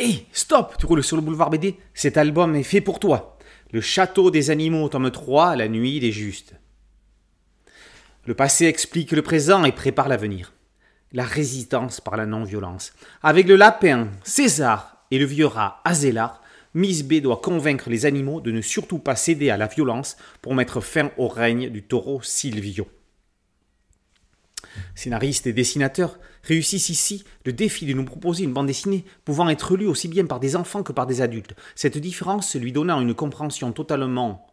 [0.00, 3.36] Hé, stop Tu roules sur le boulevard BD Cet album est fait pour toi.
[3.72, 6.54] Le château des animaux, tome 3, La nuit des justes.
[8.24, 10.52] Le passé explique le présent et prépare l'avenir.
[11.12, 12.92] La résistance par la non-violence.
[13.24, 16.42] Avec le lapin, César et le vieux rat, Azélar,
[16.74, 20.54] Miss B doit convaincre les animaux de ne surtout pas céder à la violence pour
[20.54, 22.86] mettre fin au règne du taureau Silvio.
[24.94, 29.76] Scénaristes et dessinateurs réussissent ici le défi de nous proposer une bande dessinée pouvant être
[29.76, 33.14] lue aussi bien par des enfants que par des adultes, cette différence lui donnant une
[33.14, 34.46] compréhension totalement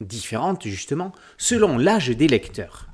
[0.00, 2.88] différente, justement, selon l'âge des lecteurs.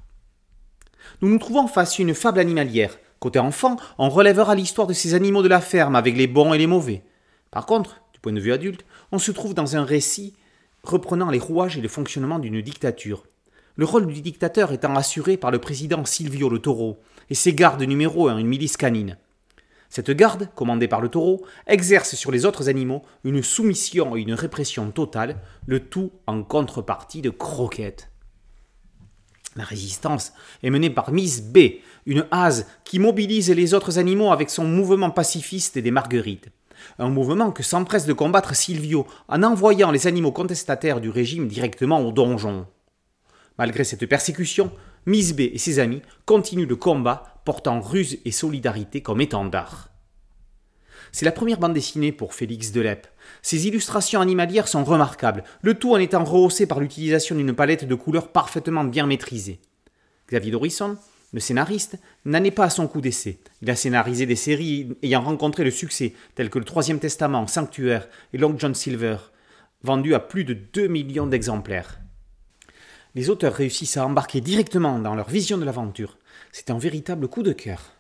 [1.23, 2.99] Nous nous trouvons face à une fable animalière.
[3.21, 6.59] Côté enfant, on relèvera l'histoire de ces animaux de la ferme avec les bons et
[6.59, 7.03] les mauvais.
[7.51, 10.35] Par contre, du point de vue adulte, on se trouve dans un récit
[10.83, 13.25] reprenant les rouages et le fonctionnement d'une dictature,
[13.77, 16.99] le rôle du dictateur étant assuré par le président Silvio le Taureau
[17.29, 19.19] et ses gardes numéro 1, une milice canine.
[19.91, 24.35] Cette garde, commandée par le taureau, exerce sur les autres animaux une soumission et une
[24.35, 28.11] répression totale, le tout en contrepartie de croquettes.
[29.55, 31.59] La résistance est menée par Miss B,
[32.05, 36.49] une hase qui mobilise les autres animaux avec son mouvement pacifiste des marguerites.
[36.99, 42.01] Un mouvement que s'empresse de combattre Silvio en envoyant les animaux contestataires du régime directement
[42.01, 42.67] au donjon.
[43.59, 44.71] Malgré cette persécution,
[45.07, 49.91] Miss B et ses amis continuent le combat portant ruse et solidarité comme étendard.
[51.13, 53.07] C'est la première bande dessinée pour Félix Delep.
[53.41, 57.95] Ses illustrations animalières sont remarquables, le tout en étant rehaussé par l'utilisation d'une palette de
[57.95, 59.61] couleurs parfaitement bien maîtrisée.
[60.29, 60.99] Xavier Dorisson,
[61.33, 63.39] le scénariste, n'en est pas à son coup d'essai.
[63.63, 68.09] Il a scénarisé des séries ayant rencontré le succès, telles que Le Troisième Testament, Sanctuaire
[68.33, 69.19] et Long John Silver,
[69.83, 72.01] vendus à plus de 2 millions d'exemplaires
[73.17, 76.19] les auteurs réussissent à embarquer directement dans leur vision de l'aventure.
[76.53, 77.93] C'est un véritable coup de cœur.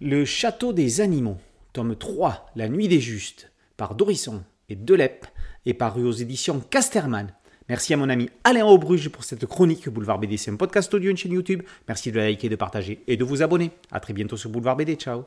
[0.00, 1.38] Le Château des Animaux,
[1.72, 5.26] tome 3, La Nuit des Justes, par Dorisson et Delep,
[5.64, 7.32] est paru aux éditions Casterman.
[7.70, 10.36] Merci à mon ami Alain Aubruge pour cette chronique Boulevard BD.
[10.36, 11.62] C'est un podcast audio, une chaîne YouTube.
[11.88, 13.70] Merci de liker, de partager et de vous abonner.
[13.90, 14.96] A très bientôt sur Boulevard BD.
[14.96, 15.24] Ciao